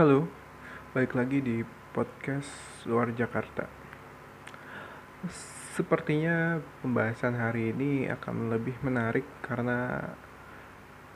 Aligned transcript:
Halo, 0.00 0.24
balik 0.96 1.12
lagi 1.12 1.44
di 1.44 1.60
podcast 1.92 2.48
luar 2.88 3.12
Jakarta. 3.12 3.68
Sepertinya 5.76 6.56
pembahasan 6.80 7.36
hari 7.36 7.68
ini 7.76 8.08
akan 8.08 8.48
lebih 8.48 8.80
menarik 8.80 9.28
karena 9.44 10.00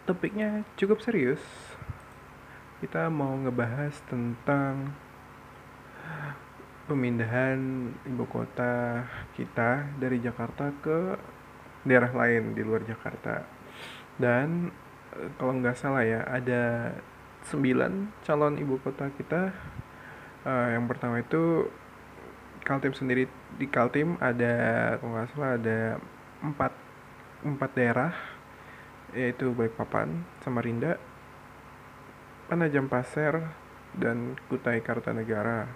topiknya 0.05 0.69
cukup 0.77 1.01
serius. 1.01 1.41
Kita 2.85 3.09
mau 3.09 3.33
ngebahas 3.33 3.97
tentang 4.05 4.93
pemindahan 6.85 7.89
ibu 8.05 8.29
kota 8.29 9.09
kita 9.33 9.97
dari 9.97 10.21
Jakarta 10.21 10.69
ke 10.85 11.17
daerah 11.89 12.13
lain 12.13 12.53
di 12.53 12.61
luar 12.61 12.85
Jakarta. 12.85 13.49
Dan 14.21 14.69
eh, 15.17 15.33
kalau 15.41 15.57
nggak 15.57 15.73
salah 15.73 16.05
ya, 16.05 16.21
ada 16.29 16.93
9 17.49 18.25
calon 18.25 18.57
ibu 18.57 18.81
kota 18.81 19.13
kita. 19.13 19.53
Uh, 20.45 20.69
yang 20.77 20.89
pertama 20.89 21.21
itu 21.21 21.69
Kaltim 22.65 22.97
sendiri 22.97 23.29
di 23.61 23.69
Kaltim 23.69 24.17
ada 24.25 24.97
kalau 24.97 25.13
nggak 25.13 25.29
salah 25.37 25.53
ada 25.61 26.01
empat 26.41 26.73
empat 27.45 27.71
daerah 27.77 28.13
yaitu 29.13 29.53
Balikpapan, 29.53 30.25
Samarinda, 30.43 30.97
Penajam 32.51 32.89
Pasir, 32.91 33.47
dan 33.95 34.35
Kutai 34.51 34.81
Kartanegara. 34.81 35.71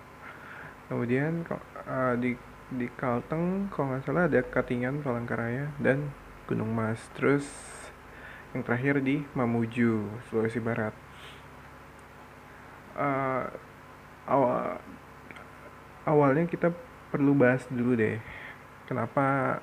Kemudian 0.89 1.45
uh, 1.87 2.17
di 2.17 2.35
di 2.69 2.89
Kalteng 2.97 3.69
kalau 3.73 3.95
nggak 3.95 4.05
salah 4.09 4.25
ada 4.27 4.41
Katingan, 4.43 5.05
Palangkaraya, 5.05 5.71
dan 5.79 6.11
Gunung 6.49 6.73
Mas. 6.73 6.99
Terus 7.15 7.47
yang 8.57 8.65
terakhir 8.65 9.05
di 9.05 9.23
Mamuju, 9.37 10.09
Sulawesi 10.29 10.59
Barat 10.59 11.08
uh, 12.99 13.47
awal 14.27 14.83
awalnya 16.05 16.45
kita 16.51 16.75
perlu 17.09 17.33
bahas 17.33 17.65
dulu 17.71 17.95
deh 17.95 18.19
kenapa 18.85 19.59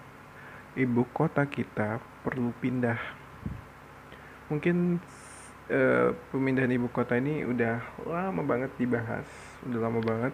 ibu 0.75 1.07
kota 1.09 1.47
kita 1.47 2.03
perlu 2.21 2.51
pindah? 2.59 2.99
Mungkin 4.51 5.01
uh, 5.71 6.13
pemindahan 6.29 6.71
ibu 6.75 6.87
kota 6.93 7.17
ini 7.17 7.41
udah 7.47 7.81
lama 8.05 8.41
banget 8.45 8.71
dibahas 8.77 9.25
udah 9.65 9.79
lama 9.81 9.99
banget 10.03 10.33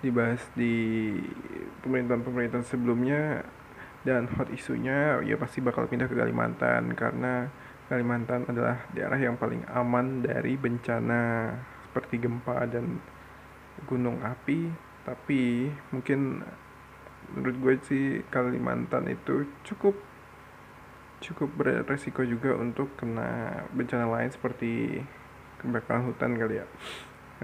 dibahas 0.00 0.40
di 0.56 1.12
pemerintahan-pemerintahan 1.84 2.64
sebelumnya 2.64 3.44
dan 4.02 4.26
hot 4.34 4.50
isunya 4.50 5.20
ya 5.22 5.36
pasti 5.38 5.62
bakal 5.62 5.86
pindah 5.86 6.08
ke 6.08 6.16
Kalimantan 6.16 6.96
karena 6.96 7.52
Kalimantan 7.86 8.48
adalah 8.48 8.88
daerah 8.96 9.20
yang 9.20 9.36
paling 9.36 9.62
aman 9.68 10.24
dari 10.24 10.56
bencana 10.56 11.52
seperti 11.92 12.24
gempa 12.24 12.64
dan 12.64 12.96
gunung 13.84 14.24
api 14.24 14.72
tapi 15.04 15.68
mungkin 15.92 16.40
menurut 17.36 17.56
gue 17.60 17.74
sih 17.84 18.04
Kalimantan 18.32 19.12
itu 19.12 19.44
cukup 19.68 19.92
cukup 21.22 21.52
beresiko 21.54 22.24
juga 22.24 22.56
untuk 22.56 22.96
kena 22.98 23.62
bencana 23.76 24.08
lain 24.10 24.30
seperti 24.32 25.04
kebakaran 25.62 26.10
hutan 26.10 26.34
kali 26.34 26.58
ya. 26.58 26.66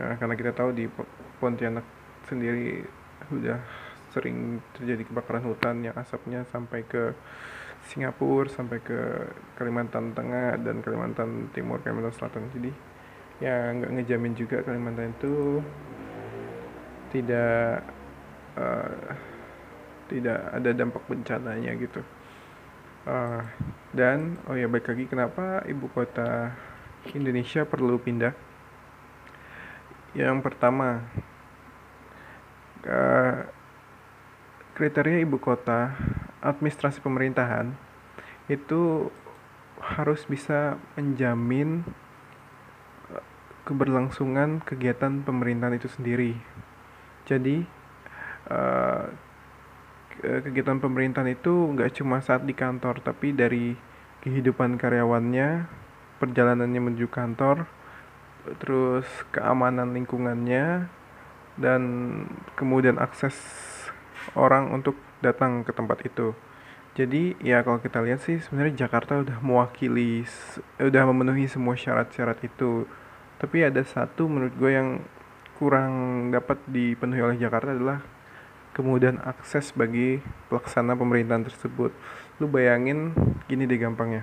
Nah, 0.00 0.18
karena 0.18 0.34
kita 0.34 0.50
tahu 0.50 0.74
di 0.74 0.90
Pontianak 1.38 1.86
sendiri 2.26 2.82
sudah 3.30 3.62
sering 4.10 4.58
terjadi 4.74 5.06
kebakaran 5.06 5.46
hutan 5.46 5.86
yang 5.86 5.94
asapnya 5.94 6.42
sampai 6.50 6.82
ke 6.82 7.14
Singapura 7.86 8.50
sampai 8.50 8.82
ke 8.82 8.98
Kalimantan 9.54 10.10
Tengah 10.12 10.58
dan 10.58 10.82
Kalimantan 10.82 11.54
Timur 11.54 11.78
Kalimantan 11.78 12.14
Selatan. 12.18 12.50
Jadi 12.50 12.74
ya 13.38 13.70
nggak 13.70 13.92
ngejamin 13.94 14.34
juga 14.34 14.66
Kalimantan 14.66 15.14
itu 15.14 15.62
tidak 17.14 17.86
uh, 18.58 19.14
tidak 20.10 20.40
ada 20.52 20.70
dampak 20.74 21.04
bencananya 21.06 21.72
gitu. 21.78 22.02
Uh, 23.08 23.40
dan 23.96 24.36
oh 24.50 24.56
ya 24.58 24.68
baik 24.68 24.90
lagi 24.90 25.08
kenapa 25.08 25.64
ibu 25.64 25.88
kota 25.88 26.52
Indonesia 27.14 27.64
perlu 27.64 27.96
pindah? 27.96 28.34
Yang 30.12 30.38
pertama 30.44 31.06
uh, 32.84 33.36
kriteria 34.74 35.22
ibu 35.22 35.38
kota 35.38 35.94
administrasi 36.42 37.02
pemerintahan 37.02 37.74
itu 38.48 39.12
harus 39.78 40.24
bisa 40.26 40.80
menjamin 40.98 41.86
keberlangsungan 43.68 44.64
kegiatan 44.64 45.20
pemerintahan 45.20 45.76
itu 45.76 45.92
sendiri. 45.92 46.32
Jadi 47.28 47.68
uh, 48.48 49.04
kegiatan 50.24 50.80
pemerintahan 50.80 51.28
itu 51.28 51.52
nggak 51.76 52.00
cuma 52.00 52.24
saat 52.24 52.48
di 52.48 52.56
kantor, 52.56 53.04
tapi 53.04 53.36
dari 53.36 53.76
kehidupan 54.24 54.80
karyawannya, 54.80 55.68
perjalanannya 56.16 56.80
menuju 56.80 57.06
kantor, 57.12 57.68
terus 58.58 59.04
keamanan 59.30 59.92
lingkungannya, 59.92 60.88
dan 61.60 61.82
kemudian 62.56 62.96
akses 62.96 63.36
orang 64.32 64.72
untuk 64.72 64.96
datang 65.20 65.62
ke 65.62 65.76
tempat 65.76 66.02
itu. 66.08 66.32
Jadi 66.98 67.38
ya 67.38 67.62
kalau 67.62 67.78
kita 67.78 68.02
lihat 68.02 68.26
sih 68.26 68.42
sebenarnya 68.42 68.88
Jakarta 68.88 69.22
udah 69.22 69.38
mewakili, 69.38 70.26
udah 70.82 71.02
memenuhi 71.06 71.46
semua 71.46 71.78
syarat-syarat 71.78 72.42
itu 72.42 72.90
tapi 73.38 73.62
ada 73.62 73.82
satu 73.86 74.26
menurut 74.26 74.54
gue 74.58 74.70
yang 74.74 74.88
kurang 75.58 76.28
dapat 76.30 76.58
dipenuhi 76.70 77.22
oleh 77.22 77.38
Jakarta 77.38 77.74
adalah 77.74 77.98
kemudian 78.74 79.18
akses 79.26 79.74
bagi 79.74 80.22
pelaksana 80.46 80.94
pemerintahan 80.94 81.42
tersebut. 81.42 81.90
Lu 82.38 82.46
bayangin 82.46 83.10
gini 83.50 83.66
deh 83.66 83.78
gampangnya. 83.78 84.22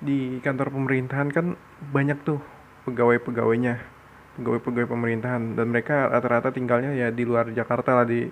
Di 0.00 0.40
kantor 0.40 0.72
pemerintahan 0.72 1.28
kan 1.28 1.46
banyak 1.92 2.24
tuh 2.24 2.40
pegawai-pegawainya 2.88 3.76
pegawai-pegawai 4.40 4.88
pemerintahan. 4.88 5.52
Dan 5.52 5.68
mereka 5.68 6.08
rata-rata 6.08 6.48
tinggalnya 6.48 6.96
ya 6.96 7.12
di 7.12 7.28
luar 7.28 7.52
Jakarta 7.52 8.00
lah 8.00 8.08
di 8.08 8.24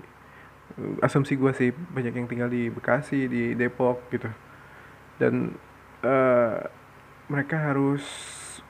asumsi 1.04 1.36
gue 1.36 1.52
sih 1.52 1.70
banyak 1.76 2.16
yang 2.16 2.24
tinggal 2.24 2.48
di 2.48 2.72
Bekasi 2.72 3.28
di 3.28 3.52
Depok 3.52 4.08
gitu. 4.08 4.32
Dan 5.20 5.52
uh, 6.00 6.56
mereka 7.28 7.68
harus 7.68 8.00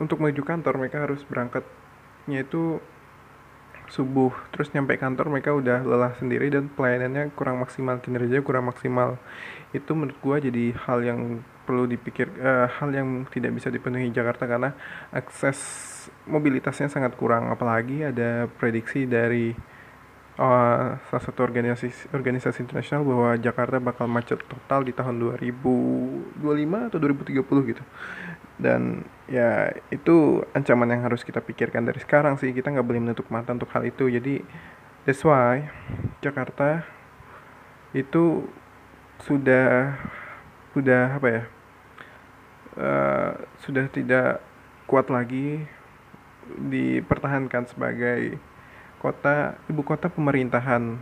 untuk 0.03 0.21
menuju 0.21 0.45
kantor 0.45 0.81
mereka 0.81 1.05
harus 1.05 1.23
berangkatnya 1.25 2.45
itu 2.45 2.81
subuh. 3.91 4.33
Terus 4.55 4.71
nyampe 4.73 4.95
kantor 4.97 5.29
mereka 5.29 5.51
udah 5.53 5.83
lelah 5.83 6.15
sendiri 6.17 6.49
dan 6.49 6.71
pelayanannya 6.71 7.35
kurang 7.35 7.61
maksimal 7.61 7.99
kinerja 7.99 8.41
kurang 8.41 8.71
maksimal. 8.71 9.19
Itu 9.75 9.93
menurut 9.99 10.17
gua 10.23 10.37
jadi 10.39 10.73
hal 10.87 11.03
yang 11.03 11.21
perlu 11.67 11.87
dipikir 11.87 12.31
uh, 12.41 12.67
hal 12.67 12.91
yang 12.95 13.27
tidak 13.31 13.55
bisa 13.55 13.69
dipenuhi 13.71 14.11
Jakarta 14.11 14.47
karena 14.47 14.75
akses 15.11 15.59
mobilitasnya 16.31 16.89
sangat 16.89 17.19
kurang. 17.19 17.51
Apalagi 17.51 18.07
ada 18.07 18.47
prediksi 18.47 19.05
dari 19.05 19.53
uh, 20.41 20.97
salah 21.11 21.23
satu 21.23 21.45
organisasi 21.45 22.15
organisasi 22.15 22.65
internasional 22.65 23.05
bahwa 23.05 23.37
Jakarta 23.37 23.77
bakal 23.83 24.07
macet 24.09 24.41
total 24.49 24.87
di 24.87 24.93
tahun 24.97 25.21
2025 25.37 26.89
atau 26.89 26.99
2030 26.99 27.71
gitu 27.75 27.83
dan 28.61 29.09
ya 29.27 29.73
itu 29.89 30.45
ancaman 30.53 30.93
yang 30.93 31.03
harus 31.09 31.25
kita 31.25 31.41
pikirkan 31.41 31.89
dari 31.89 31.99
sekarang 31.99 32.37
sih. 32.37 32.53
Kita 32.53 32.69
nggak 32.69 32.87
boleh 32.87 33.01
menutup 33.01 33.27
mata 33.33 33.57
untuk 33.57 33.73
hal 33.73 33.89
itu. 33.89 34.07
Jadi 34.13 34.45
that's 35.09 35.25
why 35.25 35.67
Jakarta 36.21 36.85
itu 37.97 38.47
sudah 39.25 39.99
sudah 40.71 41.19
apa 41.19 41.29
ya 41.29 41.43
uh, 42.79 43.33
sudah 43.67 43.91
tidak 43.91 44.39
kuat 44.87 45.11
lagi 45.11 45.67
dipertahankan 46.51 47.67
sebagai 47.71 48.39
kota 49.01 49.57
ibu 49.67 49.83
kota 49.83 50.13
pemerintahan. 50.13 51.01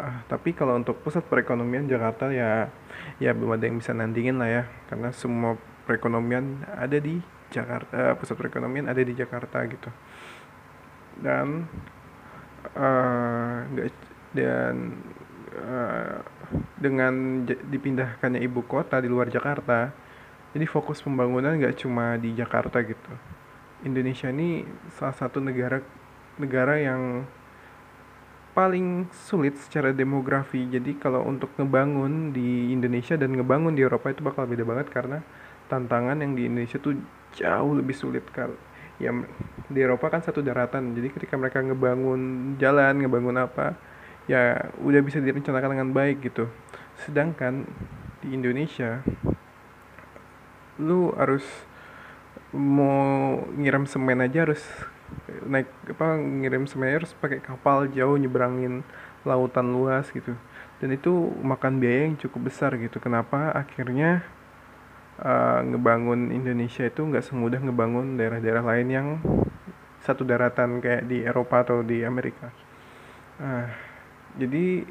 Uh, 0.00 0.18
tapi 0.30 0.56
kalau 0.56 0.78
untuk 0.78 1.02
pusat 1.04 1.26
perekonomian 1.26 1.90
Jakarta 1.90 2.30
ya 2.32 2.72
ya 3.20 3.30
belum 3.36 3.58
ada 3.58 3.64
yang 3.68 3.76
bisa 3.80 3.92
nandingin 3.92 4.40
lah 4.40 4.48
ya. 4.48 4.62
Karena 4.88 5.10
semua 5.12 5.58
perekonomian 5.86 6.64
ada 6.68 6.98
di 6.98 7.20
Jakarta 7.50 7.92
uh, 7.92 8.14
pusat 8.16 8.36
perekonomian 8.38 8.86
ada 8.86 9.02
di 9.02 9.12
Jakarta 9.12 9.58
gitu 9.66 9.90
dan 11.20 11.66
uh, 12.76 13.66
dan 14.34 14.74
uh, 15.58 16.18
dengan 16.78 17.44
dipindahkannya 17.46 18.40
ibu 18.44 18.62
kota 18.64 19.02
di 19.02 19.08
luar 19.10 19.28
Jakarta 19.28 19.90
jadi 20.50 20.66
fokus 20.66 21.02
pembangunan 21.02 21.54
nggak 21.58 21.78
cuma 21.82 22.18
di 22.18 22.34
Jakarta 22.34 22.82
gitu 22.82 23.12
Indonesia 23.82 24.28
ini 24.28 24.64
salah 24.92 25.16
satu 25.16 25.40
negara 25.40 25.80
negara 26.36 26.80
yang 26.80 27.24
paling 28.50 29.06
sulit 29.14 29.54
secara 29.56 29.94
demografi. 29.94 30.66
Jadi 30.66 30.98
kalau 30.98 31.22
untuk 31.24 31.54
ngebangun 31.54 32.34
di 32.34 32.74
Indonesia 32.74 33.14
dan 33.14 33.32
ngebangun 33.32 33.78
di 33.78 33.86
Eropa 33.86 34.10
itu 34.10 34.20
bakal 34.26 34.44
beda 34.44 34.66
banget 34.66 34.90
karena 34.90 35.22
tantangan 35.70 36.18
yang 36.18 36.34
di 36.34 36.50
Indonesia 36.50 36.82
tuh 36.82 36.98
jauh 37.38 37.72
lebih 37.78 37.94
sulit 37.94 38.26
kar 38.34 38.50
ya 38.98 39.14
di 39.70 39.78
Eropa 39.80 40.12
kan 40.12 40.20
satu 40.20 40.42
daratan 40.42 40.92
jadi 40.92 41.08
ketika 41.14 41.38
mereka 41.38 41.62
ngebangun 41.62 42.54
jalan 42.60 43.00
ngebangun 43.00 43.38
apa 43.38 43.78
ya 44.28 44.70
udah 44.82 45.00
bisa 45.00 45.18
direncanakan 45.18 45.74
dengan 45.74 45.90
baik 45.90 46.22
gitu. 46.22 46.46
Sedangkan 47.02 47.64
di 48.20 48.36
Indonesia 48.36 49.00
lu 50.78 51.10
harus 51.16 51.42
mau 52.54 53.40
ngirim 53.58 53.86
semen 53.86 54.20
aja 54.20 54.46
harus 54.46 54.62
naik 55.46 55.66
apa 55.86 56.18
ngirim 56.18 56.66
semen 56.70 57.02
harus 57.02 57.14
pakai 57.18 57.42
kapal 57.42 57.90
jauh 57.90 58.14
nyebrangin 58.14 58.86
lautan 59.26 59.72
luas 59.74 60.06
gitu. 60.14 60.36
Dan 60.78 60.96
itu 60.96 61.10
makan 61.44 61.82
biaya 61.82 62.08
yang 62.08 62.16
cukup 62.16 62.48
besar 62.48 62.72
gitu. 62.78 63.02
Kenapa? 63.02 63.52
Akhirnya 63.52 64.24
uh, 65.20 65.60
ngebangun 65.64 66.32
Indonesia 66.32 66.88
itu 66.88 67.00
nggak 67.04 67.24
semudah 67.24 67.60
ngebangun 67.60 68.16
daerah-daerah 68.16 68.64
lain 68.64 68.88
yang 68.88 69.08
satu 70.00 70.24
daratan 70.24 70.80
kayak 70.80 71.04
di 71.04 71.22
Eropa 71.22 71.62
atau 71.64 71.84
di 71.84 72.00
Amerika. 72.02 72.48
Uh, 73.40 73.68
jadi 74.36 74.84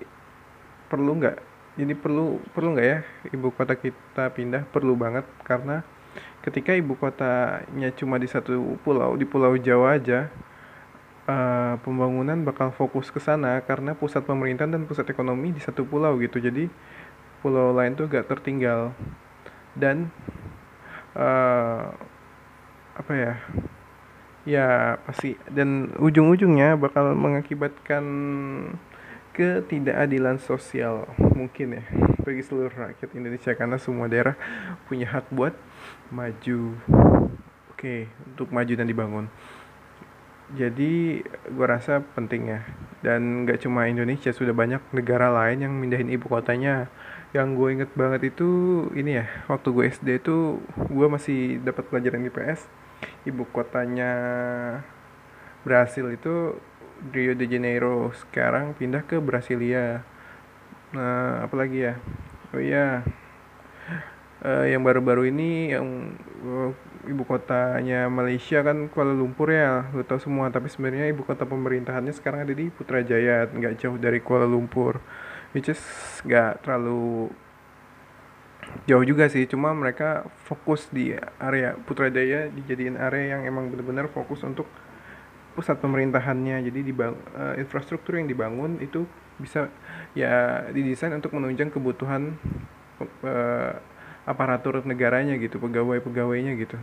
perlu 0.90 1.22
nggak 1.22 1.38
jadi 1.78 1.94
perlu 1.96 2.42
perlu 2.54 2.76
nggak 2.76 2.88
ya 2.88 3.00
ibu 3.34 3.50
kota 3.54 3.74
kita 3.78 4.30
pindah? 4.34 4.66
Perlu 4.70 4.94
banget 4.94 5.26
karena 5.46 5.82
ketika 6.42 6.74
ibu 6.74 6.98
kotanya 6.98 7.90
cuma 7.94 8.18
di 8.18 8.26
satu 8.26 8.78
pulau 8.82 9.14
di 9.14 9.26
pulau 9.30 9.54
Jawa 9.58 10.02
aja 10.02 10.30
uh, 11.30 11.78
pembangunan 11.86 12.42
bakal 12.42 12.74
fokus 12.74 13.14
ke 13.14 13.22
sana 13.22 13.62
karena 13.62 13.94
pusat 13.94 14.26
pemerintahan 14.26 14.74
dan 14.74 14.84
pusat 14.90 15.06
ekonomi 15.10 15.54
di 15.54 15.62
satu 15.62 15.86
pulau 15.86 16.18
gitu. 16.22 16.42
Jadi 16.42 16.70
pulau 17.40 17.72
lain 17.72 17.96
tuh 17.96 18.10
gak 18.12 18.28
tertinggal 18.28 18.92
dan 19.78 20.10
uh, 21.14 21.94
apa 22.98 23.14
ya? 23.14 23.34
Ya 24.48 24.68
pasti. 25.06 25.36
Dan 25.52 25.94
ujung-ujungnya 26.00 26.80
bakal 26.80 27.14
mengakibatkan 27.14 28.06
ketidakadilan 29.40 30.42
sosial 30.42 31.08
mungkin 31.16 31.80
ya 31.80 31.84
bagi 32.28 32.44
seluruh 32.44 32.76
rakyat 32.76 33.16
Indonesia 33.16 33.56
karena 33.56 33.80
semua 33.80 34.12
daerah 34.12 34.36
punya 34.92 35.08
hak 35.08 35.32
buat 35.32 35.56
maju. 36.12 36.76
Oke 37.72 38.12
untuk 38.28 38.52
maju 38.52 38.74
dan 38.76 38.88
dibangun. 38.90 39.26
Jadi 40.50 41.22
gue 41.24 41.68
rasa 41.70 42.02
penting 42.18 42.52
ya. 42.52 42.66
Dan 43.00 43.48
gak 43.48 43.64
cuma 43.64 43.88
Indonesia 43.88 44.34
sudah 44.34 44.52
banyak 44.52 44.82
negara 44.92 45.32
lain 45.32 45.64
yang 45.64 45.74
mindahin 45.78 46.12
ibu 46.12 46.28
kotanya 46.28 46.92
yang 47.30 47.54
gue 47.54 47.70
inget 47.78 47.92
banget 47.94 48.34
itu 48.34 48.50
ini 48.98 49.22
ya 49.22 49.26
waktu 49.46 49.70
gue 49.70 49.84
SD 49.86 50.08
itu 50.26 50.58
gue 50.90 51.08
masih 51.08 51.62
dapat 51.62 51.86
pelajaran 51.86 52.26
IPS 52.26 52.66
ibu 53.30 53.46
kotanya 53.54 54.12
Brasil 55.64 56.10
itu 56.16 56.56
Rio 57.12 57.34
de 57.36 57.48
Janeiro. 57.48 58.12
Sekarang 58.16 58.76
pindah 58.76 59.04
ke 59.08 59.20
Brasilia. 59.24 60.04
Nah 60.92 61.44
apalagi 61.48 61.92
ya? 61.92 61.96
Oh 62.52 62.62
iya. 62.62 63.04
Uh, 64.40 64.64
yang 64.72 64.88
baru-baru 64.88 65.28
ini 65.36 65.76
yang 65.76 66.16
uh, 66.48 66.72
ibu 67.04 67.28
kotanya 67.28 68.08
Malaysia 68.08 68.64
kan 68.64 68.88
Kuala 68.88 69.12
Lumpur 69.12 69.52
ya 69.52 69.92
lo 69.92 70.04
tau 70.04 70.20
semua. 70.20 70.48
Tapi 70.52 70.72
sebenarnya 70.72 71.12
ibu 71.12 71.24
kota 71.28 71.44
pemerintahannya 71.44 72.16
sekarang 72.16 72.48
ada 72.48 72.54
di 72.56 72.72
Putrajaya 72.72 73.48
nggak 73.52 73.80
jauh 73.80 74.00
dari 74.00 74.24
Kuala 74.24 74.48
Lumpur 74.48 75.00
which 75.54 75.70
is 75.70 75.82
nggak 76.26 76.62
terlalu 76.66 77.34
jauh 78.86 79.06
juga 79.06 79.30
sih. 79.32 79.46
Cuma 79.50 79.74
mereka 79.74 80.28
fokus 80.46 80.90
di 80.94 81.14
area 81.42 81.78
Putrajaya 81.86 82.50
dijadiin 82.54 82.98
area 83.00 83.38
yang 83.38 83.50
emang 83.50 83.74
benar-benar 83.74 84.10
fokus 84.12 84.46
untuk 84.46 84.70
pusat 85.58 85.82
pemerintahannya. 85.82 86.62
Jadi 86.70 86.80
di 86.86 86.94
uh, 86.94 87.14
eh, 87.14 87.54
infrastruktur 87.62 88.20
yang 88.22 88.30
dibangun 88.30 88.80
itu 88.80 89.06
bisa 89.40 89.72
ya 90.14 90.68
didesain 90.70 91.16
untuk 91.16 91.32
menunjang 91.32 91.72
kebutuhan 91.72 92.36
uh, 93.00 93.72
aparatur 94.28 94.84
negaranya 94.84 95.40
gitu 95.40 95.58
pegawai-pegawainya 95.58 96.54
gitu. 96.60 96.78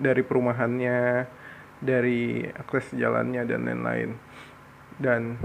Dari 0.00 0.22
perumahannya 0.24 1.28
dari 1.76 2.48
akses 2.56 2.96
jalannya 2.96 3.44
dan 3.44 3.68
lain-lain. 3.68 4.10
Dan 4.96 5.36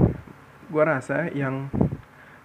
gua 0.71 0.95
rasa 1.00 1.27
yang 1.36 1.68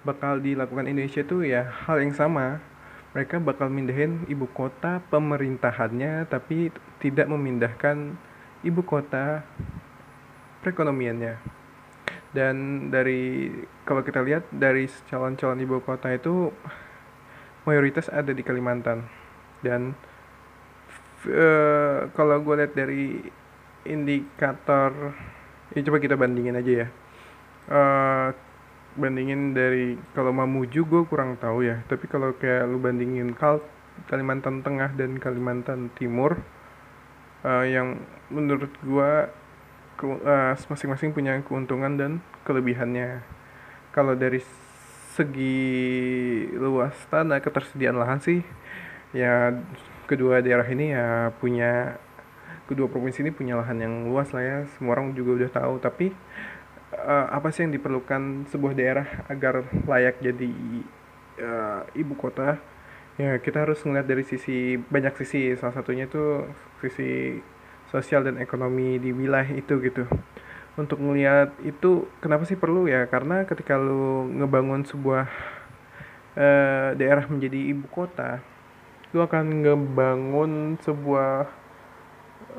bakal 0.06 0.38
dilakukan 0.38 0.86
Indonesia 0.86 1.26
itu 1.26 1.42
ya 1.42 1.66
hal 1.66 1.98
yang 1.98 2.14
sama. 2.14 2.62
Mereka 3.10 3.42
bakal 3.42 3.66
mindahin 3.72 4.22
ibu 4.30 4.46
kota 4.54 5.02
pemerintahannya 5.10 6.30
tapi 6.30 6.70
tidak 7.02 7.26
memindahkan 7.26 8.14
ibu 8.62 8.86
kota 8.86 9.42
perekonomiannya. 10.62 11.34
Dan 12.30 12.88
dari 12.92 13.48
kalau 13.88 14.04
kita 14.04 14.20
lihat 14.20 14.46
dari 14.52 14.86
calon-calon 15.08 15.64
ibu 15.64 15.80
kota 15.80 16.12
itu 16.12 16.52
mayoritas 17.64 18.12
ada 18.12 18.30
di 18.30 18.44
Kalimantan. 18.44 19.08
Dan 19.64 19.96
uh, 21.26 22.12
kalau 22.12 22.36
gue 22.44 22.54
lihat 22.60 22.72
dari 22.76 23.24
indikator 23.88 25.16
ya 25.72 25.80
coba 25.82 25.98
kita 25.98 26.14
bandingin 26.20 26.60
aja 26.60 26.72
ya. 26.84 26.88
Uh, 27.66 28.28
bandingin 28.96 29.52
dari 29.52 30.00
kalau 30.16 30.32
Mamuju 30.32 30.88
gue 30.88 31.02
kurang 31.06 31.36
tahu 31.36 31.68
ya 31.68 31.84
tapi 31.86 32.08
kalau 32.08 32.32
kayak 32.34 32.64
lu 32.66 32.80
bandingin 32.80 33.36
Kal 33.36 33.60
Kalimantan 34.08 34.60
Tengah 34.60 34.92
dan 34.92 35.16
Kalimantan 35.16 35.88
Timur 35.96 36.40
uh, 37.46 37.64
yang 37.64 38.00
menurut 38.28 38.72
gue 38.82 39.10
uh, 40.04 40.52
masing-masing 40.68 41.16
punya 41.16 41.40
keuntungan 41.46 41.96
dan 41.96 42.12
kelebihannya. 42.44 43.24
Kalau 43.94 44.12
dari 44.12 44.44
segi 45.16 45.64
luas 46.52 46.92
tanah 47.08 47.40
ketersediaan 47.40 47.96
lahan 47.96 48.20
sih 48.20 48.44
ya 49.16 49.48
kedua 50.04 50.44
daerah 50.44 50.68
ini 50.68 50.92
ya 50.92 51.32
punya 51.40 51.96
kedua 52.68 52.84
provinsi 52.84 53.24
ini 53.24 53.32
punya 53.32 53.56
lahan 53.56 53.80
yang 53.80 53.94
luas 54.12 54.28
lah 54.36 54.44
ya 54.44 54.58
semua 54.76 55.00
orang 55.00 55.16
juga 55.16 55.40
udah 55.40 55.50
tahu. 55.50 55.74
Tapi 55.80 56.12
uh, 56.92 57.26
apa 57.32 57.50
sih 57.50 57.66
yang 57.66 57.74
diperlukan 57.74 58.50
sebuah 58.52 58.72
daerah 58.76 59.06
agar 59.26 59.66
layak 59.86 60.22
jadi 60.22 60.52
uh, 61.42 61.82
ibu 61.96 62.14
kota? 62.14 62.60
Ya 63.16 63.40
kita 63.40 63.64
harus 63.64 63.80
melihat 63.88 64.06
dari 64.12 64.22
sisi 64.22 64.76
banyak 64.76 65.16
sisi. 65.16 65.56
Salah 65.56 65.74
satunya 65.74 66.04
itu 66.04 66.44
sisi 66.84 67.40
sosial 67.88 68.26
dan 68.26 68.36
ekonomi 68.36 69.00
di 69.00 69.10
wilayah 69.10 69.48
itu 69.56 69.80
gitu. 69.80 70.04
Untuk 70.76 71.00
ngelihat 71.00 71.56
itu 71.64 72.04
kenapa 72.20 72.44
sih 72.44 72.60
perlu 72.60 72.84
ya? 72.84 73.08
Karena 73.08 73.48
ketika 73.48 73.80
lu 73.80 74.28
ngebangun 74.36 74.84
sebuah 74.84 75.24
uh, 76.36 76.90
daerah 76.94 77.24
menjadi 77.26 77.72
ibu 77.72 77.88
kota 77.88 78.44
lu 79.14 79.24
akan 79.24 79.64
ngebangun 79.64 80.76
sebuah 80.84 81.48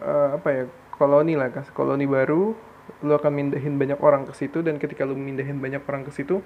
uh, 0.02 0.30
apa 0.34 0.48
ya 0.50 0.64
koloni 0.96 1.38
lah 1.38 1.54
kas 1.54 1.70
koloni 1.70 2.10
baru 2.10 2.58
lu 3.04 3.14
akan 3.14 3.32
mindahin 3.32 3.78
banyak 3.78 4.00
orang 4.02 4.26
ke 4.26 4.34
situ 4.34 4.64
dan 4.66 4.82
ketika 4.82 5.06
lu 5.06 5.14
mindahin 5.14 5.60
banyak 5.62 5.84
orang 5.86 6.08
ke 6.08 6.12
situ 6.12 6.42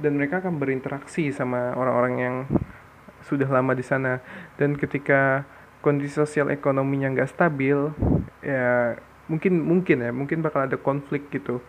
dan 0.00 0.16
mereka 0.16 0.40
akan 0.40 0.56
berinteraksi 0.56 1.28
sama 1.30 1.76
orang-orang 1.76 2.14
yang 2.16 2.36
sudah 3.26 3.46
lama 3.46 3.76
di 3.76 3.84
sana. 3.84 4.24
Dan 4.56 4.80
ketika 4.80 5.44
kondisi 5.84 6.16
sosial 6.16 6.48
ekonominya 6.48 7.12
nggak 7.12 7.30
stabil 7.30 7.76
ya 8.40 8.96
mungkin 9.28 9.60
mungkin 9.64 9.96
ya 10.04 10.10
mungkin 10.12 10.40
bakal 10.40 10.64
ada 10.64 10.80
konflik 10.80 11.28
gitu. 11.28 11.60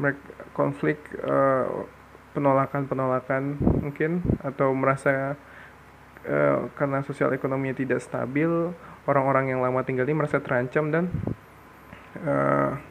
Mereka 0.00 0.52
konflik 0.56 1.00
uh, 1.24 1.88
penolakan 2.36 2.86
penolakan 2.86 3.58
mungkin 3.58 4.24
atau 4.44 4.72
merasa 4.76 5.36
uh, 6.24 6.58
karena 6.76 7.04
sosial 7.04 7.32
ekonominya 7.32 7.76
tidak 7.76 8.00
stabil 8.04 8.48
orang-orang 9.08 9.52
yang 9.56 9.60
lama 9.64 9.82
tinggal 9.82 10.06
ini 10.06 10.16
merasa 10.16 10.38
terancam 10.40 10.92
dan 10.92 11.04
uh, 12.22 12.89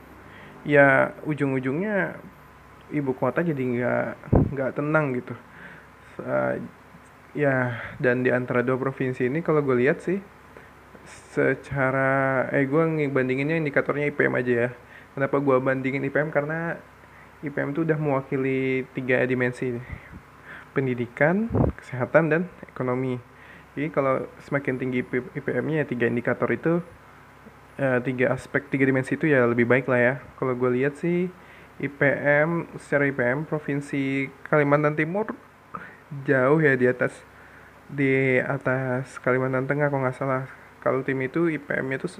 ya 0.69 1.17
ujung-ujungnya 1.25 2.13
ibu 2.93 3.11
kota 3.17 3.41
jadi 3.41 3.57
nggak 3.57 4.05
nggak 4.53 4.71
tenang 4.77 5.17
gitu. 5.17 5.33
Uh, 6.21 6.61
ya 7.33 7.79
dan 7.97 8.21
di 8.21 8.29
antara 8.29 8.61
dua 8.61 8.75
provinsi 8.77 9.29
ini 9.29 9.41
kalau 9.41 9.65
gue 9.65 9.77
lihat 9.81 10.03
sih 10.03 10.19
secara 11.33 12.45
eh 12.53 12.65
gue 12.69 12.83
ngebandinginnya 12.85 13.57
indikatornya 13.57 14.13
IPM 14.13 14.33
aja 14.37 14.53
ya. 14.53 14.69
Kenapa 15.17 15.41
gue 15.41 15.57
bandingin 15.57 16.05
IPM 16.05 16.29
karena 16.29 16.77
IPM 17.41 17.73
itu 17.73 17.81
udah 17.87 17.97
mewakili 17.97 18.85
tiga 18.93 19.25
dimensi 19.25 19.73
pendidikan 20.75 21.49
kesehatan 21.81 22.29
dan 22.29 22.41
ekonomi. 22.69 23.17
Jadi 23.73 23.89
kalau 23.89 24.27
semakin 24.43 24.75
tinggi 24.77 25.01
IPM-nya 25.33 25.81
ya 25.81 25.85
tiga 25.87 26.05
indikator 26.05 26.49
itu 26.51 26.83
eh, 27.79 27.99
tiga 28.03 28.35
aspek 28.35 28.67
tiga 28.67 28.83
dimensi 28.83 29.15
itu 29.15 29.31
ya 29.31 29.47
lebih 29.47 29.63
baik 29.63 29.87
lah 29.87 29.99
ya. 29.99 30.13
Kalau 30.35 30.53
gue 30.53 30.69
lihat 30.75 30.99
sih 30.99 31.31
IPM 31.79 32.75
secara 32.75 33.07
IPM 33.07 33.47
provinsi 33.47 34.27
Kalimantan 34.51 34.99
Timur 34.99 35.31
jauh 36.27 36.59
ya 36.59 36.75
di 36.75 36.91
atas 36.91 37.15
di 37.87 38.37
atas 38.43 39.15
Kalimantan 39.23 39.65
Tengah 39.65 39.87
kalau 39.87 40.03
nggak 40.03 40.17
salah. 40.19 40.45
Kalau 40.83 41.03
tim 41.03 41.19
itu 41.23 41.47
IPM-nya 41.47 41.99
tuh 41.99 42.19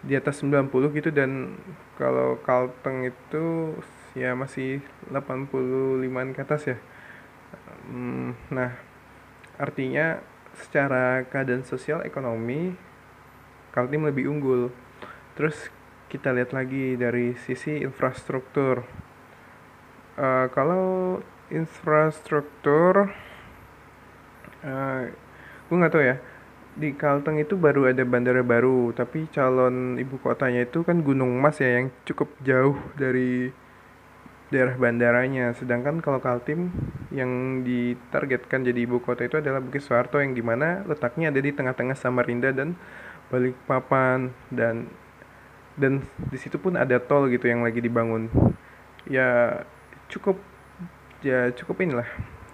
di 0.00 0.16
atas 0.16 0.40
90 0.40 0.72
gitu 0.96 1.12
dan 1.12 1.60
kalau 2.00 2.40
Kalteng 2.40 3.04
itu 3.04 3.76
ya 4.16 4.32
masih 4.32 4.80
85an 5.12 6.32
ke 6.32 6.40
atas 6.40 6.62
ya. 6.64 6.78
Hmm, 7.88 8.32
nah 8.48 8.76
artinya 9.60 10.24
secara 10.56 11.24
keadaan 11.28 11.64
sosial 11.68 12.00
ekonomi 12.04 12.74
Kaltim 13.70 14.02
lebih 14.02 14.26
unggul 14.26 14.72
terus 15.40 15.72
kita 16.12 16.36
lihat 16.36 16.52
lagi 16.52 17.00
dari 17.00 17.32
sisi 17.32 17.80
infrastruktur. 17.80 18.84
Uh, 20.20 20.52
kalau 20.52 21.16
infrastruktur 21.48 23.08
uh, 24.60 25.02
gue 25.64 25.76
nggak 25.80 25.92
tahu 25.96 26.04
ya. 26.04 26.20
Di 26.76 26.92
Kalteng 26.92 27.40
itu 27.40 27.56
baru 27.56 27.88
ada 27.88 28.04
bandara 28.04 28.44
baru 28.44 28.92
tapi 28.92 29.32
calon 29.32 29.96
ibu 29.96 30.20
kotanya 30.20 30.68
itu 30.68 30.84
kan 30.84 31.00
Gunung 31.00 31.40
Mas 31.40 31.56
ya 31.56 31.80
yang 31.80 31.88
cukup 32.04 32.28
jauh 32.44 32.76
dari 33.00 33.48
daerah 34.52 34.76
bandaranya. 34.76 35.56
Sedangkan 35.56 36.04
kalau 36.04 36.20
Kaltim 36.20 36.68
yang 37.16 37.64
ditargetkan 37.64 38.60
jadi 38.60 38.84
ibu 38.84 39.00
kota 39.00 39.24
itu 39.24 39.40
adalah 39.40 39.64
Bukit 39.64 39.88
Soeharto 39.88 40.20
yang 40.20 40.36
di 40.36 40.44
mana 40.44 40.84
letaknya 40.84 41.32
ada 41.32 41.40
di 41.40 41.48
tengah-tengah 41.48 41.96
Samarinda 41.96 42.52
dan 42.52 42.76
Balikpapan. 43.32 44.34
Dan 44.50 44.90
dan 45.80 46.04
di 46.28 46.36
situ 46.36 46.60
pun 46.60 46.76
ada 46.76 47.00
tol 47.00 47.26
gitu 47.32 47.48
yang 47.48 47.64
lagi 47.64 47.80
dibangun. 47.80 48.28
Ya 49.08 49.64
cukup 50.12 50.36
ya 51.24 51.48
cukup 51.56 51.80
inilah 51.80 52.08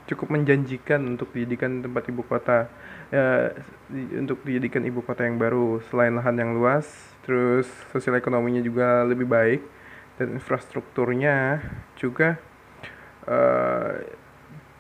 cukup 0.06 0.30
menjanjikan 0.30 1.02
untuk 1.02 1.34
dijadikan 1.34 1.82
tempat 1.82 2.06
ibu 2.06 2.22
kota. 2.22 2.70
Ya, 3.10 3.54
untuk 4.18 4.42
dijadikan 4.42 4.82
ibu 4.82 5.02
kota 5.02 5.26
yang 5.26 5.38
baru 5.38 5.78
selain 5.90 6.14
lahan 6.18 6.34
yang 6.38 6.58
luas 6.58 6.86
terus 7.22 7.66
sosial 7.90 8.18
ekonominya 8.18 8.62
juga 8.62 9.02
lebih 9.02 9.26
baik 9.26 9.62
dan 10.18 10.38
infrastrukturnya 10.38 11.62
juga 11.98 12.38
uh, 13.26 13.98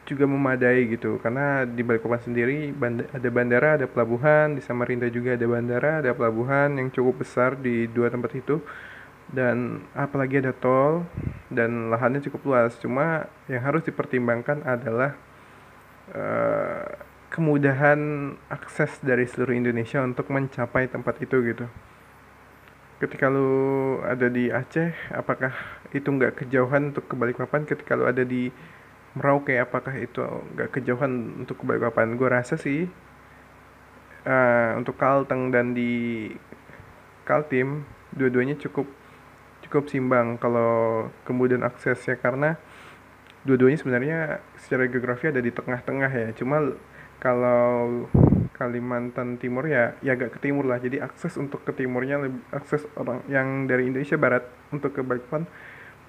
juga 0.06 0.24
memadai 0.24 0.86
gitu. 0.88 1.18
Karena 1.18 1.66
di 1.66 1.82
Balikpapan 1.82 2.22
sendiri 2.22 2.70
band 2.70 3.10
ada 3.10 3.28
bandara 3.28 3.70
ada 3.76 3.86
pelabuhan 3.90 4.54
di 4.54 4.62
Samarinda 4.62 5.10
juga 5.10 5.34
ada 5.34 5.46
bandara 5.50 6.00
ada 6.00 6.14
pelabuhan 6.14 6.78
yang 6.78 6.88
cukup 6.94 7.26
besar 7.26 7.58
di 7.58 7.90
dua 7.90 8.08
tempat 8.08 8.32
itu. 8.38 8.62
Dan 9.26 9.82
apalagi 9.90 10.38
ada 10.38 10.54
tol 10.54 11.02
dan 11.50 11.90
lahannya 11.90 12.22
cukup 12.22 12.46
luas. 12.46 12.78
Cuma 12.78 13.26
yang 13.50 13.66
harus 13.66 13.82
dipertimbangkan 13.82 14.62
adalah 14.62 15.18
uh, 16.14 16.86
kemudahan 17.26 18.32
akses 18.46 19.02
dari 19.02 19.26
seluruh 19.26 19.52
Indonesia 19.52 19.98
untuk 20.00 20.30
mencapai 20.30 20.86
tempat 20.86 21.18
itu 21.18 21.42
gitu. 21.42 21.66
Ketika 22.96 23.28
lu 23.28 24.00
ada 24.00 24.30
di 24.32 24.48
Aceh 24.48 25.12
apakah 25.12 25.52
itu 25.92 26.08
nggak 26.08 26.40
kejauhan 26.40 26.94
untuk 26.94 27.04
ke 27.10 27.14
Balikpapan? 27.18 27.68
Ketika 27.68 27.92
lu 27.92 28.08
ada 28.08 28.24
di 28.24 28.48
Merauke 29.16 29.56
apakah 29.56 29.96
itu 29.96 30.20
nggak 30.20 30.76
kejauhan 30.76 31.40
untuk 31.40 31.58
ke 31.58 31.64
Balikpapan 31.64 32.20
gue 32.20 32.28
rasa 32.28 32.60
sih 32.60 32.84
uh, 34.26 34.76
untuk 34.76 35.00
Kalteng 35.00 35.48
dan 35.48 35.72
di 35.72 36.28
Kaltim 37.24 37.88
dua-duanya 38.12 38.54
cukup 38.60 38.86
cukup 39.66 39.90
simbang 39.90 40.36
kalau 40.38 41.08
kemudian 41.24 41.64
aksesnya. 41.66 42.20
Karena 42.20 42.54
dua-duanya 43.42 43.78
sebenarnya 43.78 44.18
secara 44.60 44.86
geografi 44.90 45.30
ada 45.30 45.40
di 45.40 45.50
tengah-tengah 45.50 46.10
ya. 46.10 46.28
Cuma 46.36 46.76
kalau 47.18 48.04
Kalimantan 48.56 49.36
Timur 49.36 49.68
ya 49.68 49.96
ya 50.00 50.14
agak 50.16 50.36
ke 50.36 50.48
timur 50.48 50.68
lah. 50.68 50.78
Jadi 50.78 51.00
akses 51.02 51.34
untuk 51.40 51.64
ke 51.66 51.72
timurnya 51.74 52.20
akses 52.52 52.84
orang 52.96 53.24
yang 53.26 53.66
dari 53.66 53.88
Indonesia 53.90 54.16
Barat 54.20 54.44
untuk 54.70 54.92
ke 54.92 55.00
Balikpapan 55.02 55.48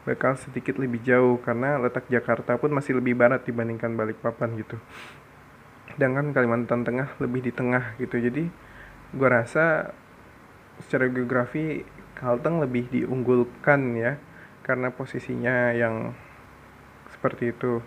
bakal 0.07 0.39
sedikit 0.39 0.79
lebih 0.79 1.03
jauh 1.03 1.35
karena 1.43 1.75
letak 1.75 2.07
Jakarta 2.07 2.55
pun 2.55 2.71
masih 2.71 2.95
lebih 3.03 3.19
barat 3.19 3.43
dibandingkan 3.43 3.91
Balikpapan 3.99 4.55
gitu. 4.55 4.79
Sedangkan 5.91 6.31
Kalimantan 6.31 6.87
Tengah 6.87 7.19
lebih 7.19 7.43
di 7.43 7.51
tengah 7.51 7.99
gitu. 7.99 8.15
Jadi 8.15 8.47
gue 9.11 9.27
rasa 9.27 9.91
secara 10.79 11.11
geografi 11.11 11.83
Kalteng 12.15 12.63
lebih 12.63 12.87
diunggulkan 12.87 13.99
ya 13.99 14.15
karena 14.63 14.95
posisinya 14.95 15.75
yang 15.75 16.15
seperti 17.11 17.51
itu. 17.51 17.83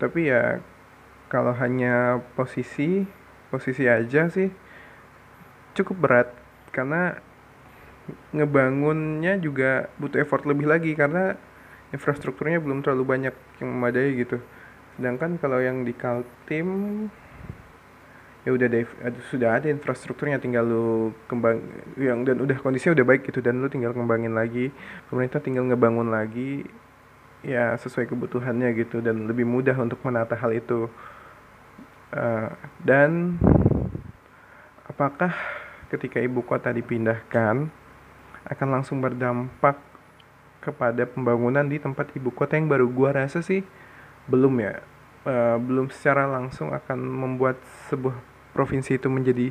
Tapi 0.00 0.32
ya 0.32 0.64
kalau 1.28 1.52
hanya 1.52 2.24
posisi 2.32 3.04
posisi 3.52 3.84
aja 3.84 4.32
sih 4.32 4.48
cukup 5.76 5.96
berat. 6.00 6.28
Karena 6.72 7.20
ngebangunnya 8.30 9.38
juga 9.42 9.90
butuh 9.98 10.22
effort 10.22 10.46
lebih 10.46 10.70
lagi 10.70 10.94
karena 10.94 11.34
infrastrukturnya 11.90 12.58
belum 12.62 12.82
terlalu 12.82 13.04
banyak 13.06 13.34
yang 13.62 13.68
memadai 13.70 14.14
gitu. 14.18 14.38
Sedangkan 14.98 15.38
kalau 15.38 15.58
yang 15.58 15.82
di 15.82 15.92
Kaltim 15.94 16.68
ya 18.46 18.54
udah 18.54 18.66
ada, 18.70 18.78
sudah 19.26 19.58
ada 19.58 19.66
infrastrukturnya 19.66 20.38
tinggal 20.38 20.62
lu 20.62 21.10
kembang 21.26 21.58
yang 21.98 22.22
dan 22.22 22.38
udah 22.38 22.54
kondisinya 22.62 22.94
udah 22.94 23.06
baik 23.10 23.26
gitu 23.26 23.42
dan 23.42 23.58
lu 23.58 23.66
tinggal 23.66 23.90
kembangin 23.90 24.38
lagi 24.38 24.70
pemerintah 25.10 25.42
tinggal 25.42 25.66
ngebangun 25.66 26.14
lagi 26.14 26.62
ya 27.42 27.74
sesuai 27.74 28.06
kebutuhannya 28.06 28.70
gitu 28.78 29.02
dan 29.02 29.26
lebih 29.26 29.42
mudah 29.42 29.74
untuk 29.74 29.98
menata 30.06 30.38
hal 30.38 30.54
itu. 30.54 30.86
Eh, 32.14 32.50
dan 32.86 33.34
apakah 34.86 35.34
ketika 35.90 36.22
ibu 36.22 36.42
kota 36.46 36.70
dipindahkan 36.70 37.66
akan 38.46 38.80
langsung 38.80 39.02
berdampak 39.02 39.78
kepada 40.62 41.06
pembangunan 41.06 41.66
di 41.66 41.78
tempat 41.78 42.10
ibu 42.18 42.34
kota 42.34 42.58
yang 42.58 42.66
baru 42.66 42.90
gua 42.90 43.14
rasa 43.14 43.42
sih 43.42 43.62
belum 44.26 44.54
ya. 44.62 44.82
Uh, 45.26 45.58
belum 45.58 45.90
secara 45.90 46.30
langsung 46.30 46.70
akan 46.70 47.02
membuat 47.02 47.58
sebuah 47.90 48.14
provinsi 48.54 48.94
itu 48.94 49.10
menjadi 49.10 49.50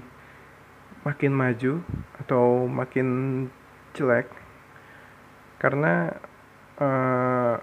makin 1.04 1.36
maju 1.36 1.84
atau 2.24 2.64
makin 2.66 3.08
jelek. 3.92 4.32
Karena 5.60 6.16
uh, 6.80 7.60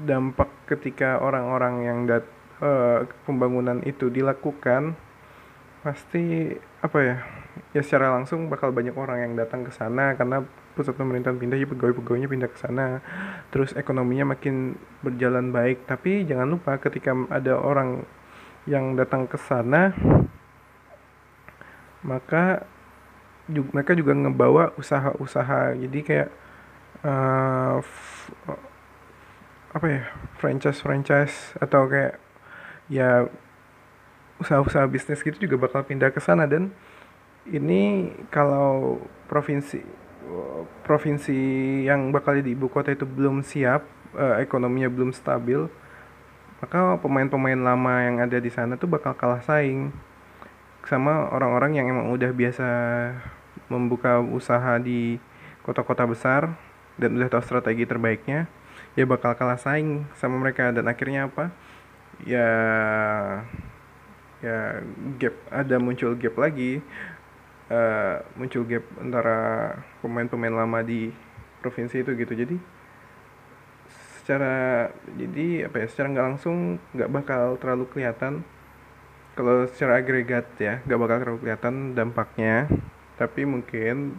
dampak 0.00 0.48
ketika 0.66 1.20
orang-orang 1.20 1.74
yang 1.84 1.98
dat 2.08 2.24
uh, 2.64 3.04
pembangunan 3.28 3.84
itu 3.84 4.08
dilakukan 4.08 4.96
pasti 5.84 6.56
apa 6.80 6.98
ya 7.04 7.16
ya 7.74 7.82
secara 7.82 8.14
langsung 8.14 8.50
bakal 8.50 8.74
banyak 8.74 8.94
orang 8.94 9.24
yang 9.24 9.32
datang 9.38 9.62
ke 9.66 9.72
sana 9.74 10.14
karena 10.18 10.42
pusat 10.74 10.98
pemerintahan 10.98 11.38
pindah 11.38 11.58
ya 11.58 11.66
pegawai-pegawainya 11.70 12.28
pindah 12.30 12.50
ke 12.50 12.58
sana. 12.58 12.98
Terus 13.54 13.74
ekonominya 13.78 14.34
makin 14.34 14.74
berjalan 15.02 15.54
baik. 15.54 15.86
Tapi 15.86 16.26
jangan 16.26 16.50
lupa 16.50 16.78
ketika 16.82 17.14
ada 17.30 17.54
orang 17.58 18.02
yang 18.66 18.96
datang 18.96 19.28
ke 19.28 19.36
sana 19.36 19.92
maka 22.04 22.68
juga, 23.48 23.68
mereka 23.72 23.92
juga 23.96 24.12
ngebawa 24.12 24.64
usaha-usaha. 24.76 25.72
Jadi 25.76 25.98
kayak 26.04 26.28
uh, 27.04 27.80
apa 29.74 29.86
ya 29.90 30.02
franchise 30.38 30.78
franchise 30.78 31.36
atau 31.58 31.88
kayak 31.90 32.20
ya 32.86 33.26
usaha-usaha 34.38 34.84
bisnis 34.86 35.24
gitu 35.24 35.48
juga 35.48 35.68
bakal 35.68 35.82
pindah 35.88 36.12
ke 36.12 36.20
sana. 36.20 36.44
Dan 36.44 36.70
ini 37.48 38.12
kalau 38.32 39.00
provinsi 39.28 39.84
provinsi 40.82 41.36
yang 41.84 42.08
bakal 42.08 42.32
di 42.40 42.56
ibu 42.56 42.72
kota 42.72 42.92
itu 42.96 43.04
belum 43.04 43.44
siap 43.44 43.84
uh, 44.16 44.40
ekonominya 44.40 44.88
belum 44.88 45.12
stabil 45.12 45.68
maka 46.64 46.96
pemain-pemain 46.96 47.60
lama 47.60 47.94
yang 48.00 48.24
ada 48.24 48.40
di 48.40 48.48
sana 48.48 48.80
tuh 48.80 48.88
bakal 48.88 49.12
kalah 49.12 49.44
saing. 49.44 49.92
Sama 50.88 51.28
orang-orang 51.28 51.76
yang 51.76 51.92
emang 51.92 52.08
udah 52.08 52.32
biasa 52.32 52.68
membuka 53.68 54.24
usaha 54.24 54.80
di 54.80 55.20
kota-kota 55.60 56.08
besar 56.08 56.56
dan 56.96 57.20
udah 57.20 57.28
tahu 57.28 57.44
strategi 57.44 57.84
terbaiknya 57.84 58.48
ya 58.96 59.04
bakal 59.04 59.36
kalah 59.36 59.60
saing 59.60 60.08
sama 60.16 60.40
mereka. 60.40 60.72
Dan 60.72 60.88
akhirnya 60.88 61.28
apa? 61.28 61.52
Ya 62.24 62.48
ya 64.40 64.80
gap 65.20 65.36
ada 65.52 65.76
muncul 65.76 66.16
gap 66.16 66.36
lagi 66.40 66.80
uh, 67.70 68.20
muncul 68.36 68.64
gap 68.68 68.84
antara 69.00 69.38
pemain-pemain 70.00 70.52
lama 70.52 70.80
di 70.84 71.12
provinsi 71.60 72.04
itu 72.04 72.10
gitu. 72.16 72.32
Jadi 72.34 72.56
secara 74.20 74.88
jadi 75.20 75.68
apa 75.68 75.84
ya 75.84 75.86
secara 75.88 76.08
nggak 76.12 76.26
langsung 76.32 76.80
nggak 76.96 77.10
bakal 77.12 77.42
terlalu 77.60 77.84
kelihatan. 77.92 78.44
Kalau 79.34 79.66
secara 79.66 79.98
agregat 79.98 80.46
ya 80.60 80.80
nggak 80.84 81.00
bakal 81.00 81.16
terlalu 81.20 81.38
kelihatan 81.44 81.74
dampaknya. 81.96 82.68
Tapi 83.14 83.46
mungkin 83.46 84.18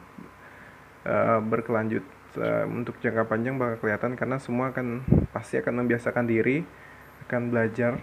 uh, 1.03 1.39
berkelanjut 1.43 2.05
uh, 2.39 2.65
untuk 2.69 2.95
jangka 3.03 3.27
panjang 3.27 3.59
bakal 3.59 3.83
kelihatan 3.83 4.15
karena 4.15 4.37
semua 4.39 4.71
akan 4.71 5.03
pasti 5.35 5.59
akan 5.59 5.83
membiasakan 5.83 6.25
diri 6.25 6.63
akan 7.27 7.49
belajar 7.49 7.99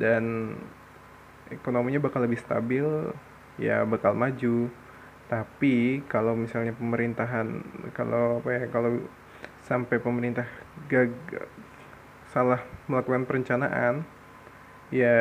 dan 0.00 0.54
ekonominya 1.52 2.00
bakal 2.02 2.24
lebih 2.24 2.40
stabil 2.40 2.84
ya 3.60 3.84
bakal 3.84 4.16
maju. 4.16 4.70
Tapi 5.26 6.06
kalau 6.06 6.38
misalnya 6.38 6.70
pemerintahan 6.76 7.60
kalau 7.96 8.38
apa 8.38 8.48
ya 8.54 8.62
kalau 8.70 9.02
sampai 9.66 9.98
pemerintah 9.98 10.46
gagal 10.86 11.50
salah 12.30 12.62
melakukan 12.86 13.26
perencanaan 13.26 14.06
ya 14.94 15.18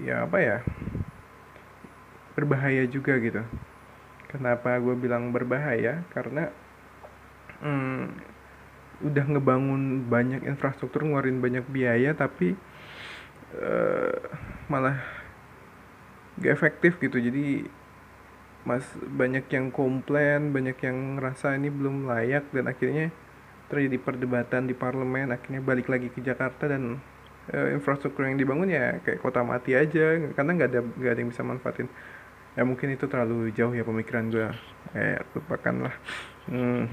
ya 0.00 0.24
apa 0.24 0.38
ya 0.40 0.56
berbahaya 2.38 2.86
juga 2.88 3.18
gitu. 3.18 3.42
Kenapa 4.28 4.76
gue 4.78 4.94
bilang 4.94 5.34
berbahaya? 5.34 6.04
Karena 6.14 6.48
hmm, 7.60 8.04
udah 9.02 9.24
ngebangun 9.30 10.06
banyak 10.06 10.42
infrastruktur 10.46 11.06
ngeluarin 11.06 11.38
banyak 11.38 11.66
biaya 11.70 12.14
tapi 12.14 12.54
uh, 13.54 14.18
malah 14.66 15.17
gak 16.42 16.52
efektif 16.54 16.98
gitu. 17.02 17.18
Jadi 17.18 17.66
mas 18.66 18.84
banyak 19.00 19.48
yang 19.48 19.72
komplain 19.72 20.52
banyak 20.52 20.76
yang 20.84 21.16
ngerasa 21.16 21.56
ini 21.56 21.72
belum 21.72 22.04
layak 22.04 22.52
dan 22.52 22.68
akhirnya 22.68 23.08
terjadi 23.72 23.96
perdebatan 23.96 24.68
di 24.68 24.74
parlemen 24.76 25.32
akhirnya 25.32 25.64
balik 25.64 25.88
lagi 25.88 26.12
ke 26.12 26.20
Jakarta 26.20 26.68
dan 26.68 27.00
uh, 27.54 27.68
infrastruktur 27.72 28.28
yang 28.28 28.36
dibangun 28.36 28.68
ya 28.68 29.00
kayak 29.00 29.24
kota 29.24 29.40
mati 29.40 29.72
aja 29.72 30.20
karena 30.36 30.50
nggak 30.52 30.68
ada 30.68 30.80
nggak 30.84 31.12
ada 31.12 31.20
yang 31.20 31.30
bisa 31.32 31.42
manfaatin. 31.46 31.88
Ya 32.58 32.66
mungkin 32.66 32.90
itu 32.90 33.06
terlalu 33.06 33.54
jauh 33.54 33.70
ya 33.70 33.86
pemikiran 33.86 34.34
gue 34.34 34.50
eh 34.96 35.20
lupakan 35.36 35.88
lah 35.88 35.94
hmm. 36.48 36.90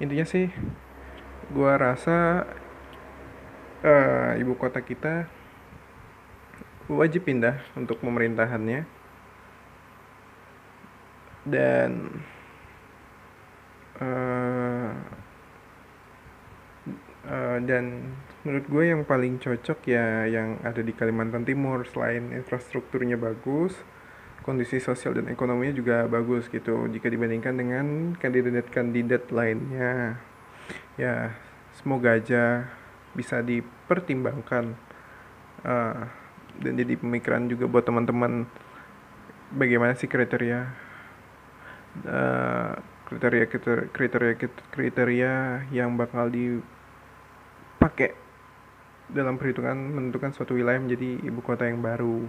intinya 0.00 0.26
sih 0.26 0.48
gue 1.48 1.72
rasa 1.78 2.48
uh, 3.84 4.32
ibu 4.40 4.56
kota 4.56 4.80
kita 4.80 5.28
wajib 6.88 7.28
pindah 7.28 7.60
untuk 7.76 8.00
pemerintahannya. 8.00 8.88
Dan 11.48 12.20
uh, 14.00 14.92
uh, 17.28 17.58
dan 17.64 18.12
menurut 18.44 18.66
gue 18.68 18.84
yang 18.88 19.02
paling 19.04 19.40
cocok 19.40 19.78
ya 19.88 20.28
yang 20.28 20.60
ada 20.64 20.80
di 20.80 20.92
Kalimantan 20.92 21.44
Timur 21.44 21.84
selain 21.88 22.32
infrastrukturnya 22.32 23.16
bagus 23.16 23.76
kondisi 24.48 24.80
sosial 24.80 25.12
dan 25.12 25.28
ekonominya 25.28 25.76
juga 25.76 25.96
bagus 26.08 26.48
gitu. 26.48 26.88
Jika 26.88 27.12
dibandingkan 27.12 27.52
dengan 27.52 27.86
kandidat-kandidat 28.16 29.28
lainnya 29.28 30.16
ya 30.96 31.36
semoga 31.76 32.16
aja 32.16 32.64
bisa 33.12 33.44
dipertimbangkan. 33.44 34.72
Uh, 35.64 36.27
dan 36.58 36.74
jadi 36.74 36.98
pemikiran 36.98 37.46
juga 37.46 37.70
buat 37.70 37.86
teman-teman 37.86 38.46
bagaimana 39.54 39.94
sih 39.94 40.10
kriteria 40.10 40.68
uh, 42.04 42.72
kriteria 43.08 43.46
kriteria 43.94 44.34
kriteria 44.74 45.34
yang 45.72 45.96
bakal 45.96 46.28
dipakai 46.28 48.12
dalam 49.08 49.40
perhitungan 49.40 49.74
menentukan 49.96 50.36
suatu 50.36 50.52
wilayah 50.52 50.76
menjadi 50.76 51.24
ibu 51.24 51.40
kota 51.40 51.64
yang 51.64 51.80
baru 51.80 52.28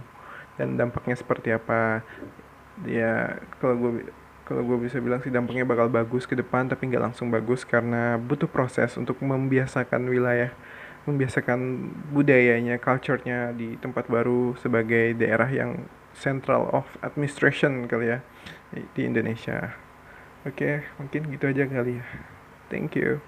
dan 0.56 0.80
dampaknya 0.80 1.16
seperti 1.16 1.52
apa. 1.52 2.00
Ya 2.88 3.36
kalau 3.60 3.76
gue 3.76 4.08
kalau 4.48 4.64
gue 4.64 4.88
bisa 4.88 4.96
bilang 4.98 5.20
sih 5.20 5.30
dampaknya 5.30 5.68
bakal 5.68 5.92
bagus 5.92 6.24
ke 6.24 6.32
depan 6.34 6.66
tapi 6.66 6.88
nggak 6.88 7.12
langsung 7.12 7.28
bagus 7.28 7.62
karena 7.62 8.16
butuh 8.16 8.48
proses 8.48 8.96
untuk 8.96 9.20
membiasakan 9.20 10.08
wilayah 10.08 10.50
membiasakan 11.12 11.90
budayanya 12.14 12.80
culture-nya 12.80 13.52
di 13.52 13.76
tempat 13.78 14.08
baru 14.08 14.56
sebagai 14.58 15.14
daerah 15.18 15.48
yang 15.50 15.84
central 16.16 16.70
of 16.72 16.86
administration 17.04 17.86
kali 17.86 18.16
ya 18.16 18.18
di 18.96 19.02
Indonesia. 19.04 19.76
Oke 20.48 20.82
mungkin 20.96 21.28
gitu 21.30 21.52
aja 21.52 21.68
kali 21.68 22.00
ya. 22.00 22.06
Thank 22.72 22.96
you 22.96 23.20